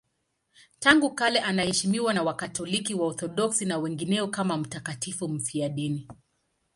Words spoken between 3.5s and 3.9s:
na